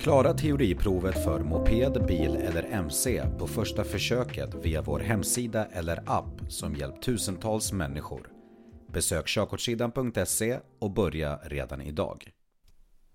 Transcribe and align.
Klara 0.00 0.34
teoriprovet 0.34 1.24
för 1.24 1.40
moped, 1.40 2.06
bil 2.06 2.36
eller 2.36 2.62
MC 2.62 3.22
på 3.38 3.46
första 3.46 3.84
försöket 3.84 4.54
via 4.62 4.82
vår 4.82 5.00
hemsida 5.00 5.66
eller 5.72 6.02
app 6.06 6.40
som 6.48 6.76
hjälpt 6.76 7.02
tusentals 7.02 7.72
människor. 7.72 8.28
Besök 8.92 9.26
körkortssidan.se 9.26 10.58
och 10.78 10.90
börja 10.90 11.36
redan 11.36 11.80
idag. 11.80 12.30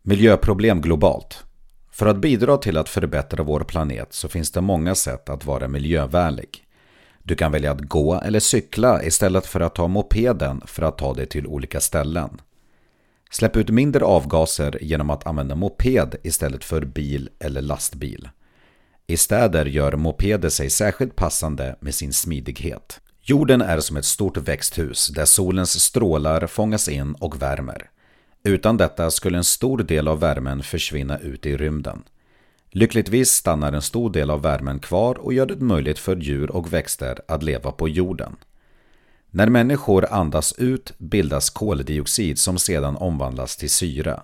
Miljöproblem 0.01 0.81
globalt. 0.81 1.43
För 1.91 2.05
att 2.05 2.17
bidra 2.17 2.57
till 2.57 2.77
att 2.77 2.89
förbättra 2.89 3.43
vår 3.43 3.59
planet 3.59 4.13
så 4.13 4.27
finns 4.27 4.51
det 4.51 4.61
många 4.61 4.95
sätt 4.95 5.29
att 5.29 5.45
vara 5.45 5.67
miljövänlig. 5.67 6.65
Du 7.23 7.35
kan 7.35 7.51
välja 7.51 7.71
att 7.71 7.81
gå 7.81 8.13
eller 8.13 8.39
cykla 8.39 9.03
istället 9.03 9.45
för 9.45 9.59
att 9.59 9.75
ta 9.75 9.87
mopeden 9.87 10.61
för 10.65 10.83
att 10.83 10.97
ta 10.97 11.13
dig 11.13 11.25
till 11.25 11.47
olika 11.47 11.79
ställen. 11.79 12.41
Släpp 13.35 13.57
ut 13.57 13.69
mindre 13.69 14.05
avgaser 14.05 14.77
genom 14.81 15.09
att 15.09 15.27
använda 15.27 15.55
moped 15.55 16.15
istället 16.23 16.63
för 16.63 16.85
bil 16.85 17.29
eller 17.39 17.61
lastbil. 17.61 18.29
I 19.07 19.17
städer 19.17 19.65
gör 19.65 19.95
mopeder 19.95 20.49
sig 20.49 20.69
särskilt 20.69 21.15
passande 21.15 21.75
med 21.79 21.95
sin 21.95 22.13
smidighet. 22.13 22.99
Jorden 23.21 23.61
är 23.61 23.79
som 23.79 23.97
ett 23.97 24.05
stort 24.05 24.37
växthus 24.37 25.07
där 25.07 25.25
solens 25.25 25.83
strålar 25.83 26.47
fångas 26.47 26.89
in 26.89 27.13
och 27.13 27.41
värmer. 27.41 27.89
Utan 28.43 28.77
detta 28.77 29.11
skulle 29.11 29.37
en 29.37 29.43
stor 29.43 29.77
del 29.77 30.07
av 30.07 30.19
värmen 30.19 30.63
försvinna 30.63 31.19
ut 31.19 31.45
i 31.45 31.57
rymden. 31.57 32.03
Lyckligtvis 32.71 33.29
stannar 33.29 33.73
en 33.73 33.81
stor 33.81 34.09
del 34.09 34.29
av 34.29 34.41
värmen 34.41 34.79
kvar 34.79 35.15
och 35.15 35.33
gör 35.33 35.45
det 35.45 35.61
möjligt 35.61 35.99
för 35.99 36.15
djur 36.15 36.51
och 36.51 36.73
växter 36.73 37.19
att 37.27 37.43
leva 37.43 37.71
på 37.71 37.89
jorden. 37.89 38.35
När 39.35 39.49
människor 39.49 40.05
andas 40.11 40.53
ut 40.57 40.93
bildas 40.97 41.49
koldioxid 41.49 42.39
som 42.39 42.57
sedan 42.57 42.97
omvandlas 42.97 43.57
till 43.57 43.69
syra. 43.69 44.23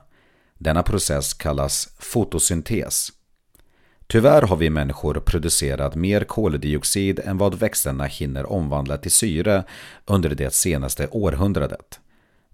Denna 0.57 0.83
process 0.83 1.33
kallas 1.33 1.89
fotosyntes. 1.99 3.09
Tyvärr 4.07 4.41
har 4.41 4.55
vi 4.55 4.69
människor 4.69 5.13
producerat 5.13 5.95
mer 5.95 6.23
koldioxid 6.23 7.19
än 7.19 7.37
vad 7.37 7.55
växterna 7.55 8.05
hinner 8.05 8.51
omvandla 8.51 8.97
till 8.97 9.11
syre 9.11 9.63
under 10.05 10.29
det 10.29 10.53
senaste 10.53 11.07
århundradet. 11.07 11.99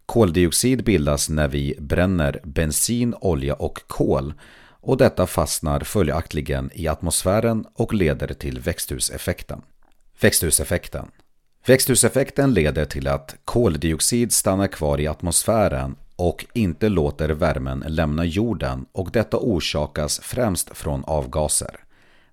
Koldioxid 0.05 0.83
bildas 0.83 1.29
när 1.29 1.47
vi 1.47 1.75
bränner 1.79 2.39
bensin, 2.43 3.15
olja 3.21 3.53
och 3.53 3.79
kol 3.87 4.33
och 4.69 4.97
detta 4.97 5.27
fastnar 5.27 5.79
följaktligen 5.79 6.69
i 6.73 6.87
atmosfären 6.87 7.65
och 7.73 7.93
leder 7.93 8.33
till 8.33 8.59
växthuseffekten. 8.59 9.61
Växthuseffekten 10.21 11.07
Växthuseffekten 11.67 12.53
leder 12.53 12.85
till 12.85 13.07
att 13.07 13.35
koldioxid 13.45 14.31
stannar 14.31 14.67
kvar 14.67 14.99
i 14.99 15.07
atmosfären 15.07 15.95
och 16.15 16.45
inte 16.53 16.89
låter 16.89 17.29
värmen 17.29 17.83
lämna 17.87 18.25
jorden 18.25 18.85
och 18.91 19.11
detta 19.11 19.37
orsakas 19.37 20.19
främst 20.19 20.77
från 20.77 21.03
avgaser. 21.03 21.79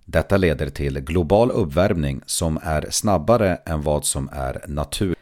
Detta 0.05 0.37
leder 0.37 0.69
till 0.69 0.99
global 0.99 1.51
uppvärmning 1.51 2.21
som 2.25 2.59
är 2.63 2.87
snabbare 2.89 3.55
än 3.65 3.81
vad 3.81 4.05
som 4.05 4.29
är 4.33 4.65
natur. 4.67 5.15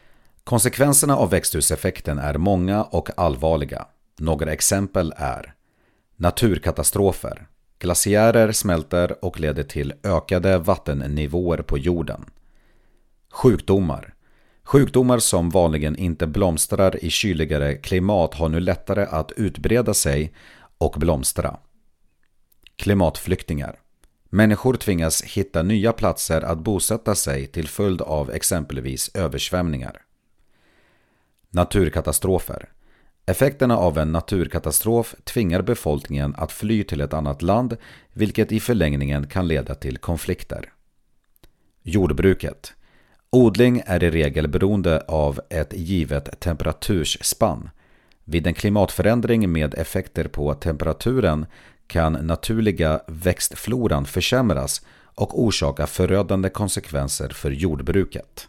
Konsekvenserna 0.44 1.16
av 1.16 1.30
växthuseffekten 1.30 2.18
är 2.18 2.38
många 2.38 2.82
och 2.82 3.08
allvarliga. 3.16 3.86
Några 4.18 4.52
exempel 4.52 5.12
är 5.16 5.54
Naturkatastrofer. 6.16 7.46
Glaciärer 7.78 8.52
smälter 8.52 9.24
och 9.24 9.40
leder 9.40 9.62
till 9.62 9.92
ökade 10.02 10.58
vattennivåer 10.58 11.58
på 11.58 11.78
jorden. 11.78 12.24
Sjukdomar. 13.34 14.14
Sjukdomar 14.62 15.18
som 15.18 15.50
vanligen 15.50 15.96
inte 15.96 16.26
blomstrar 16.26 17.04
i 17.04 17.10
kyligare 17.10 17.74
klimat 17.74 18.34
har 18.34 18.48
nu 18.48 18.60
lättare 18.60 19.06
att 19.10 19.32
utbreda 19.32 19.94
sig 19.94 20.34
och 20.78 20.94
blomstra. 20.98 21.56
Klimatflyktingar. 22.76 23.78
Människor 24.24 24.74
tvingas 24.74 25.22
hitta 25.22 25.62
nya 25.62 25.92
platser 25.92 26.40
att 26.42 26.58
bosätta 26.58 27.14
sig 27.14 27.46
till 27.46 27.68
följd 27.68 28.02
av 28.02 28.30
exempelvis 28.30 29.10
översvämningar. 29.14 30.02
Naturkatastrofer. 31.50 32.68
Effekterna 33.26 33.76
av 33.78 33.98
en 33.98 34.12
naturkatastrof 34.12 35.14
tvingar 35.24 35.62
befolkningen 35.62 36.34
att 36.36 36.52
fly 36.52 36.84
till 36.84 37.00
ett 37.00 37.12
annat 37.12 37.42
land 37.42 37.76
vilket 38.12 38.52
i 38.52 38.60
förlängningen 38.60 39.26
kan 39.26 39.48
leda 39.48 39.74
till 39.74 39.98
konflikter. 39.98 40.72
Jordbruket. 41.82 42.74
Odling 43.34 43.82
är 43.86 44.04
i 44.04 44.10
regel 44.10 44.48
beroende 44.48 45.00
av 45.08 45.40
ett 45.48 45.72
givet 45.72 46.40
temperaturspann. 46.40 47.70
Vid 48.24 48.46
en 48.46 48.54
klimatförändring 48.54 49.52
med 49.52 49.74
effekter 49.74 50.28
på 50.28 50.54
temperaturen 50.54 51.46
kan 51.86 52.12
naturliga 52.12 53.00
växtfloran 53.06 54.06
försämras 54.06 54.82
och 55.14 55.42
orsaka 55.42 55.86
förödande 55.86 56.48
konsekvenser 56.48 57.28
för 57.28 57.50
jordbruket. 57.50 58.48